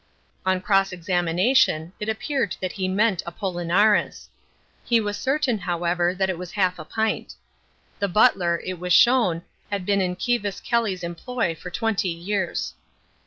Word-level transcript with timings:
On 0.47 0.61
cross 0.61 0.91
examination 0.91 1.93
it 1.99 2.09
appeared 2.09 2.55
that 2.59 2.71
he 2.71 2.87
meant 2.87 3.21
apollinaris. 3.27 4.29
He 4.83 4.99
was 4.99 5.15
certain, 5.15 5.59
however, 5.59 6.15
that 6.15 6.27
it 6.27 6.39
was 6.39 6.53
half 6.53 6.79
a 6.79 6.85
pint. 6.85 7.35
The 7.99 8.07
butler, 8.07 8.59
it 8.65 8.79
was 8.79 8.93
shown, 8.93 9.43
had 9.69 9.85
been 9.85 10.01
in 10.01 10.15
Kivas 10.15 10.59
Kelly's 10.59 11.03
employ 11.03 11.53
for 11.53 11.69
twenty 11.69 12.09
years. 12.09 12.73